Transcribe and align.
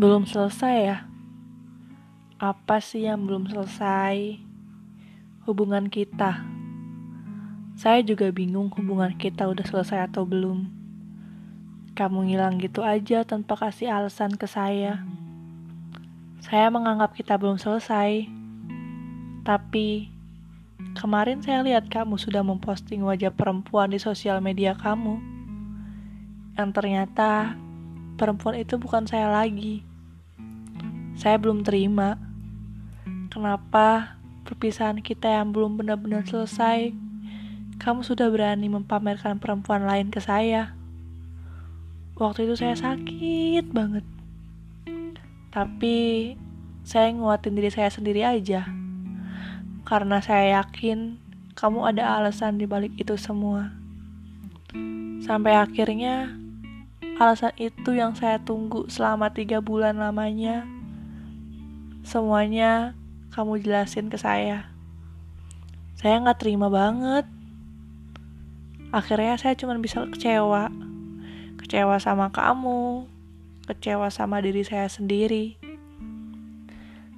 Belum 0.00 0.24
selesai 0.24 0.76
ya? 0.80 1.04
Apa 2.40 2.80
sih 2.80 3.04
yang 3.04 3.28
belum 3.28 3.52
selesai? 3.52 4.40
Hubungan 5.44 5.92
kita. 5.92 6.40
Saya 7.76 8.00
juga 8.00 8.32
bingung 8.32 8.72
hubungan 8.72 9.12
kita 9.20 9.44
udah 9.44 9.60
selesai 9.60 10.08
atau 10.08 10.24
belum. 10.24 10.72
Kamu 11.92 12.32
ngilang 12.32 12.56
gitu 12.64 12.80
aja 12.80 13.28
tanpa 13.28 13.60
kasih 13.60 13.92
alasan 13.92 14.40
ke 14.40 14.48
saya. 14.48 15.04
Saya 16.40 16.72
menganggap 16.72 17.12
kita 17.12 17.36
belum 17.36 17.60
selesai. 17.60 18.24
Tapi 19.44 20.08
kemarin 20.96 21.44
saya 21.44 21.60
lihat 21.60 21.92
kamu 21.92 22.16
sudah 22.16 22.40
memposting 22.40 23.04
wajah 23.04 23.36
perempuan 23.36 23.92
di 23.92 24.00
sosial 24.00 24.40
media 24.40 24.72
kamu. 24.72 25.20
Yang 26.56 26.70
ternyata 26.72 27.52
perempuan 28.16 28.56
itu 28.56 28.80
bukan 28.80 29.04
saya 29.04 29.28
lagi. 29.28 29.89
Saya 31.20 31.36
belum 31.36 31.60
terima. 31.68 32.16
Kenapa 33.28 34.16
perpisahan 34.48 35.04
kita 35.04 35.28
yang 35.28 35.52
belum 35.52 35.76
benar-benar 35.76 36.24
selesai, 36.24 36.96
kamu 37.76 38.00
sudah 38.00 38.32
berani 38.32 38.72
mempamerkan 38.72 39.36
perempuan 39.36 39.84
lain 39.84 40.08
ke 40.08 40.16
saya? 40.16 40.72
Waktu 42.16 42.48
itu 42.48 42.56
saya 42.56 42.72
sakit 42.72 43.68
banget. 43.68 44.00
Tapi 45.52 46.32
saya 46.88 47.12
nguatin 47.12 47.52
diri 47.52 47.68
saya 47.68 47.92
sendiri 47.92 48.24
aja. 48.24 48.64
Karena 49.84 50.24
saya 50.24 50.64
yakin 50.64 51.20
kamu 51.52 51.84
ada 51.84 52.16
alasan 52.16 52.56
di 52.56 52.64
balik 52.64 52.96
itu 52.96 53.20
semua. 53.20 53.76
Sampai 55.20 55.52
akhirnya 55.52 56.32
alasan 57.20 57.52
itu 57.60 57.92
yang 57.92 58.16
saya 58.16 58.40
tunggu 58.40 58.88
selama 58.88 59.28
tiga 59.36 59.60
bulan 59.60 60.00
lamanya 60.00 60.79
Semuanya 62.10 62.98
kamu 63.30 63.62
jelasin 63.62 64.10
ke 64.10 64.18
saya. 64.18 64.66
Saya 65.94 66.18
nggak 66.18 66.42
terima 66.42 66.66
banget. 66.66 67.22
Akhirnya 68.90 69.38
saya 69.38 69.54
cuma 69.54 69.78
bisa 69.78 70.02
kecewa. 70.10 70.74
Kecewa 71.62 72.02
sama 72.02 72.34
kamu, 72.34 73.06
kecewa 73.70 74.10
sama 74.10 74.42
diri 74.42 74.66
saya 74.66 74.90
sendiri. 74.90 75.54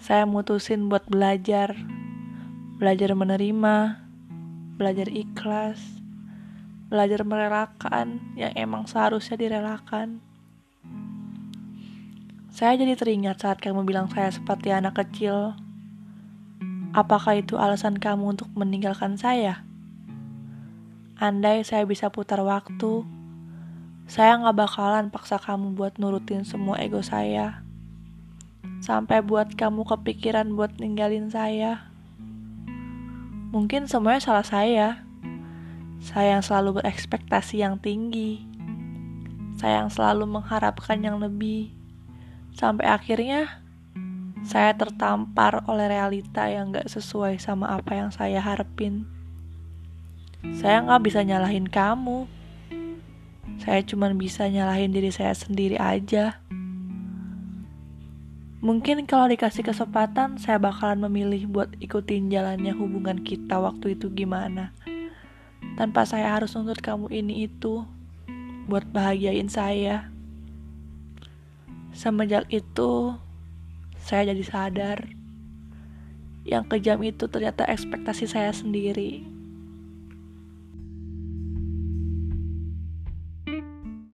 Saya 0.00 0.24
mutusin 0.24 0.88
buat 0.88 1.04
belajar. 1.04 1.76
Belajar 2.80 3.12
menerima, 3.12 4.08
belajar 4.80 5.12
ikhlas, 5.12 5.84
belajar 6.88 7.28
merelakan 7.28 8.24
yang 8.40 8.56
emang 8.56 8.88
seharusnya 8.88 9.36
direlakan. 9.36 10.24
Saya 12.58 12.74
jadi 12.74 12.98
teringat 12.98 13.38
saat 13.38 13.62
kamu 13.62 13.86
bilang 13.86 14.10
saya 14.10 14.34
seperti 14.34 14.74
anak 14.74 14.98
kecil. 14.98 15.54
Apakah 16.90 17.38
itu 17.38 17.54
alasan 17.54 18.02
kamu 18.02 18.34
untuk 18.34 18.50
meninggalkan 18.58 19.14
saya? 19.14 19.62
Andai 21.22 21.62
saya 21.62 21.86
bisa 21.86 22.10
putar 22.10 22.42
waktu, 22.42 23.06
saya 24.10 24.42
nggak 24.42 24.58
bakalan 24.58 25.06
paksa 25.06 25.38
kamu 25.38 25.78
buat 25.78 26.02
nurutin 26.02 26.42
semua 26.42 26.82
ego 26.82 26.98
saya. 26.98 27.62
Sampai 28.82 29.22
buat 29.22 29.54
kamu 29.54 29.86
kepikiran 29.86 30.50
buat 30.58 30.82
ninggalin 30.82 31.30
saya. 31.30 31.86
Mungkin 33.54 33.86
semuanya 33.86 34.18
salah 34.18 34.42
saya. 34.42 35.06
Saya 36.02 36.34
yang 36.34 36.42
selalu 36.42 36.82
berekspektasi 36.82 37.62
yang 37.62 37.78
tinggi. 37.78 38.42
Saya 39.62 39.86
yang 39.86 39.94
selalu 39.94 40.26
mengharapkan 40.26 40.98
yang 40.98 41.22
lebih. 41.22 41.77
Sampai 42.58 42.90
akhirnya 42.90 43.62
saya 44.42 44.74
tertampar 44.74 45.62
oleh 45.70 45.86
realita 45.86 46.50
yang 46.50 46.74
gak 46.74 46.90
sesuai 46.90 47.38
sama 47.38 47.70
apa 47.70 47.94
yang 47.94 48.10
saya 48.10 48.42
harapin. 48.42 49.06
Saya 50.58 50.82
gak 50.82 51.06
bisa 51.06 51.22
nyalahin 51.22 51.70
kamu. 51.70 52.26
Saya 53.62 53.78
cuma 53.86 54.10
bisa 54.10 54.50
nyalahin 54.50 54.90
diri 54.90 55.14
saya 55.14 55.38
sendiri 55.38 55.78
aja. 55.78 56.42
Mungkin 58.58 59.06
kalau 59.06 59.30
dikasih 59.30 59.62
kesempatan, 59.62 60.42
saya 60.42 60.58
bakalan 60.58 61.06
memilih 61.06 61.46
buat 61.46 61.70
ikutin 61.78 62.26
jalannya 62.26 62.74
hubungan 62.74 63.22
kita 63.22 63.54
waktu 63.62 63.94
itu 63.94 64.10
gimana. 64.10 64.74
Tanpa 65.78 66.02
saya 66.02 66.34
harus 66.34 66.58
nuntut 66.58 66.82
kamu 66.82 67.06
ini 67.14 67.46
itu 67.46 67.86
buat 68.66 68.82
bahagiain 68.90 69.46
saya. 69.46 70.10
Semenjak 71.98 72.46
itu, 72.54 73.18
saya 73.98 74.30
jadi 74.30 74.44
sadar 74.46 74.98
yang 76.46 76.62
kejam 76.70 77.02
itu 77.02 77.26
ternyata 77.26 77.66
ekspektasi 77.66 78.30
saya 78.30 78.54
sendiri. 78.54 79.26